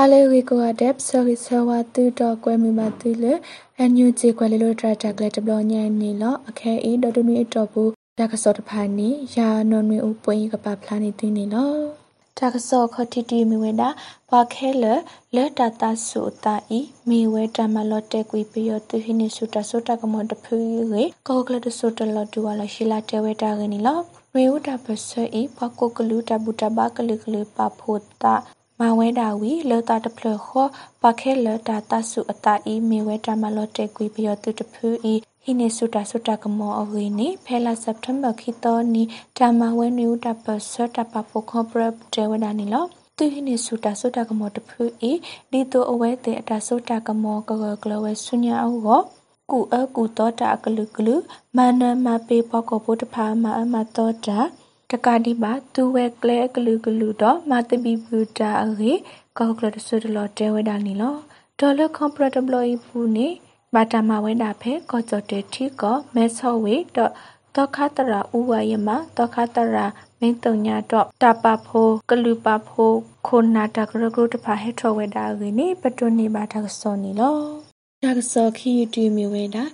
[0.00, 3.32] ဟာလေဝီကိုအဒက်ဆရီဆဝါတူတော့ကွဲမိပါတူလေ
[3.78, 11.72] အန်ယူဂျီကွဲလေလိုတရာတကလက်တဘလညန်နီလောအခဲဤဒေါ်တူနီတော့ဘူးတကစောတဖာနီယာနော်နွေဥပွင့်ကပါဖလာနေတင်းနီလော
[12.38, 13.88] တကစောခတိတီမီဝဲတာ
[14.28, 14.84] ဘွာခဲလ
[15.34, 20.54] လဲတတာဆုတာဤမီဝဲတမလော့တဲကွေပယောသူဟိနေဆုတဆုတကမတဖူ
[20.92, 23.98] ရေကောကလတဆုတလော်တူဝါလရှိလာတဲဝဲတာကနီလော
[24.36, 28.36] ရေဥတာပဆွေဤဘကောကလူတဘူတဘကလကလပဖို့တာ
[28.80, 30.66] မဝဲတာဝီလောတာတဖလခော
[31.02, 39.02] ပခဲလတာတဆုအတာဤမီဝဲတမလော့တဲကွေပယောသူတဖူဤဟိနေဆုတာဆုတာကမောအဝေနေဖဲလာစက်တမ်ဘာခိတောနီ
[39.38, 42.84] ဓမ္မဝဲနူတာပဆတာပဖို့ခောပရတဲဝဒနီလော
[43.16, 45.12] သူဟိနေဆုတာဆုတာကမောတဖူဤ
[45.50, 49.00] ဒီတိုအဝဲတဲ့အတာဆုတာကမောကကကလဝဲဆုညာအော
[49.50, 51.14] ကူအကူတောတာကလူကလူ
[51.56, 54.38] မနမပေပကဘုတဖာမအမတောတာ
[54.92, 58.92] တကတိပါသူဝဲကလဲကလူကလူတော့မတပိဘူတာအေ
[59.38, 61.16] ကောကလတဆုတလောတဲဝဲတာနီလော
[61.58, 63.28] ဒေါ်လာကွန်ပရတဘလီဖူနေ
[63.74, 67.12] ဘာတာမဝဲတာဖဲကောကြတဲ့ထီကောမဲဆောဝေတော့
[67.56, 69.86] တောခတရာဥဝယမတောခတရာ
[70.20, 72.92] မင်းတုံညာတော့တပဖိုကလူပဖို
[73.26, 77.36] ခိုနာတကရဂရုတဖာဟေထဝဲတာရင်းနေပတွနေပါတကစောနေလော
[78.02, 79.64] တကစောခီတီမီဝဲတာ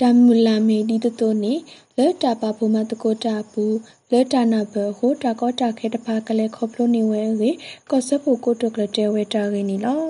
[0.00, 1.54] တမူလာမေဒီတတိုနေ
[1.98, 3.64] လဲတာပဖိုမတကိုတာပူ
[4.12, 7.50] လဲတာနာဘဟိုတာကောတာခဲတဖာကလေးခေါပလို့နေဝဲရေ
[7.90, 10.02] ကောဆပ်ဖို့ကိုတုကလတဲဝဲတာရင်းနေလော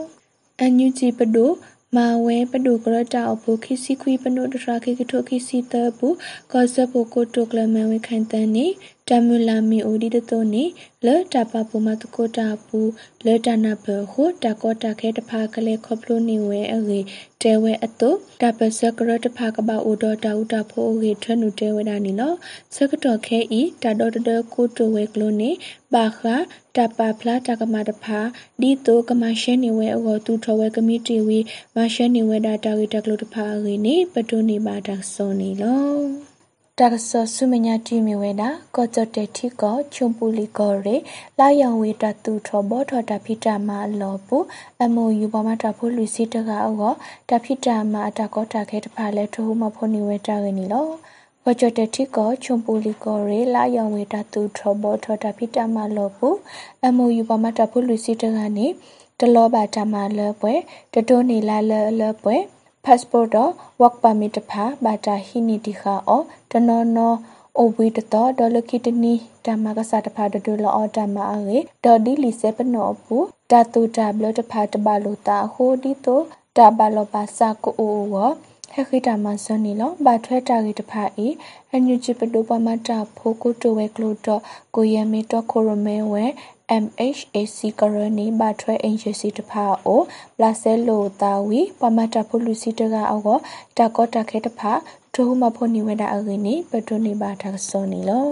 [0.59, 1.51] အန်ယူဂျီပဒို
[1.97, 6.17] မာဝဲပဒုကရတာအဖို့ခိစီခွီပနုဒရာခိကထုခိစီတဘူး
[6.53, 8.67] ကောဇဘကိုတုကလမဝဲခိုင်တန်နေ
[9.09, 10.65] တမူလာမီအိုဒီတတိုနေ
[11.07, 12.81] လဲတပပူမတကိုတာပူ
[13.27, 17.01] လဲတနာဘဟိုတကောတခဲတဖာကလေးခေါပလိုနေဝဲအေ
[17.43, 22.33] တဲဝဲအတုတပစကရတဖာကပါအိုဒတာဥတာဖိုအေထနုတဲဝဲတာနီလော
[22.77, 24.17] စကတော်ခဲဤတတော်တ
[24.55, 25.51] ကိုတိုဝဲကလိုနေ
[25.95, 26.35] ပါခာ
[26.77, 28.21] တပဖလာတကမတဖာ
[28.61, 31.39] ဒီတိုကမရှဲနေဝဲအောတူထဝဲကမီတီဝီ
[31.77, 36.32] မရှဲနေဝဲတာတာဂီတကလိုတဖာအေနေပတုနေပါတာစောနေလော
[36.83, 40.97] တကဆဆုမညာတီမီဝဲတာကောကြတဲ့ထီကောချုံပူလီကောရေ
[41.39, 43.71] လာယံဝေတတူထောဘောထောတာဖိတာမ
[44.01, 44.37] လောပူ
[44.83, 46.93] အမိုယူဘမတာဖိုလူစီတကအော
[47.29, 50.87] တဖိတာမအတကောတာခဲတဖာလဲထဟုမဖိုနေဝဲတာရနီလော
[51.45, 56.29] ဝကြတဲ့ထီကောချုံပူလီကောရေလာယံဝေတတူထောဘောထောတာဖိတာမလောပူ
[56.87, 58.67] အမိုယူဘမတာဖိုလူစီတကနေ
[59.19, 60.55] တလောပါတာမလောပွဲ
[60.93, 62.37] တတိုးနေလာလောလောပွဲ
[62.85, 67.17] passport တော့ work permit တဖာဘာတာဟိနီတီခါအောတနော်နော်
[67.59, 73.17] အိုဝီတတော်ဒေါ်လကိတနီတမကစားတဖာဒဒူလောတမအေဒေါ်ဒီလီစေပနောပူ
[73.51, 76.21] တတူတာဘလတဖာတဘလိုတာဟိုဒီတို
[76.57, 78.15] တဘလောပါစာကိုအိုဝ
[78.75, 81.29] ဟခိတာမဆွနီလောဘာထွဲတာဂီတဖာဤ
[81.75, 84.43] အညူချီပဒိုပမတာဖိုကိုတိုဝဲကလိုတော့
[84.75, 86.25] ကိုယမီတော့ခိုရမဲဝဲ
[86.83, 90.01] MHAC ကရနီဘာထွဲ agency တဖာအို
[90.41, 93.29] လာဆဲလိုတာဝီပမတာဖိုလူစီတကအောက
[93.79, 94.73] တကောတခဲတဖာ
[95.15, 98.27] ဒိုမဖို့နေဝဒအဂိနီပဒိုနေဘာတာစောနီလော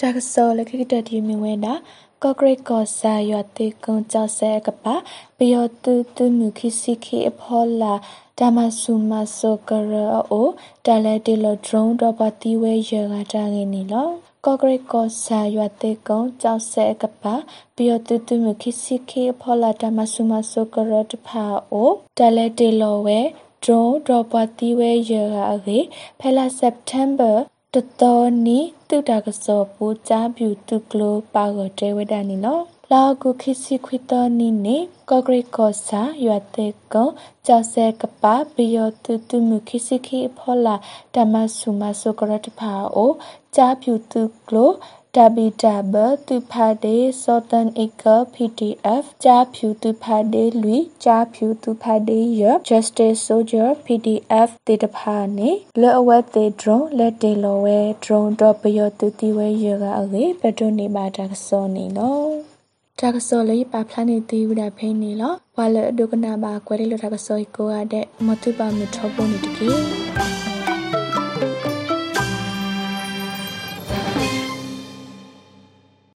[0.00, 1.74] တာစောလခိတတီမီဝဲတာ
[2.22, 4.94] ကော့ဂရိတ်ကောဆာယတေကုံကြောက်ဆဲကပါ
[5.38, 7.94] ပယောတူတူမြခိစီခိအဖောလာ
[8.38, 9.94] တမဆုမဆောကရ
[10.30, 10.48] အို
[10.86, 14.08] တလဲတီလဒရုန်းတော့ပါတီဝဲရကတာငင်းနီလော
[14.44, 17.34] ကော့ဂရိတ်ကောဆာယတေကုံကြောက်ဆဲကပါ
[17.76, 23.20] ပယောတူတူမြခိစီခိအဖောလာတမဆုမဆောကရတဖာအိုတလဲတီလောဝဲ
[23.62, 25.78] ဒရုန်းတော့ပါတီဝဲရကအကေ
[26.20, 27.32] ဖဲလာစက်တမ်ဘာ
[27.74, 28.58] တတော်နီ
[28.88, 32.60] တုတာကစောပူချာပြူတုကလိုပါဂတေဝဒနီလော
[32.92, 34.78] လာကုခိစီခွီတော်နီနေ
[35.10, 37.08] ကောဂရိကောစာယွတ်တေကော
[37.46, 40.76] ကြောက်ဆဲကပါဘီယောတုတုမခိစီခိဖောလာ
[41.14, 43.12] ဓမ္မဆုမဆုကရတဖာအို
[43.54, 44.70] ချာပြူတုကလို
[45.16, 45.96] www
[46.28, 62.53] သူဖာဒေ Southern Acre PDF ကြာဖြူသူဖာဒေလူကြာဖြူသူဖာဒေရ Justice Soldier PDF တေတဖာနေလောအဝတ်တေ drone လက်တေလောဝဲ drone တော့ပယောသူတီဝဲရကအလေပတုနေပါတာစောနေလော
[63.00, 70.53] တာကစောလေးပါဖလာနေသေးဘူးတာဖိနေလောဝါလဒုကနာပါကွဲလေးလိုတာကစောကိုရတဲ့မတုပါမထောပုံနေတကေ